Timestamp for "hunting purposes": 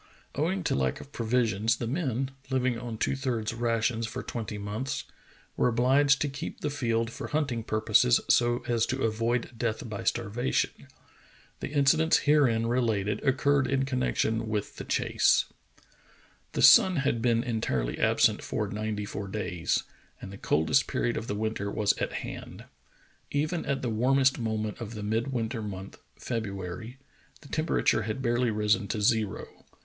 7.27-8.19